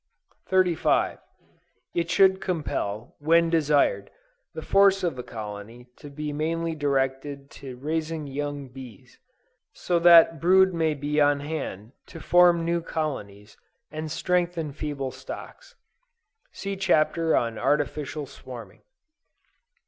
35. 0.47 1.19
It 1.93 2.09
should 2.09 2.41
compel, 2.41 3.15
when 3.19 3.51
desired, 3.51 4.09
the 4.55 4.63
force 4.63 5.03
of 5.03 5.15
the 5.15 5.21
colony 5.21 5.89
to 5.97 6.09
be 6.09 6.33
mainly 6.33 6.73
directed 6.73 7.51
to 7.51 7.77
raising 7.77 8.25
young 8.25 8.67
bees; 8.67 9.19
so 9.73 9.99
that 9.99 10.41
brood 10.41 10.73
may 10.73 10.95
be 10.95 11.21
on 11.21 11.41
hand 11.41 11.91
to 12.07 12.19
form 12.19 12.65
new 12.65 12.81
colonies, 12.81 13.57
and 13.91 14.09
strengthen 14.09 14.73
feeble 14.73 15.11
stocks. 15.11 15.75
(See 16.51 16.75
Chapter 16.75 17.37
on 17.37 17.59
Artificial 17.59 18.25
Swarming.) 18.25 18.81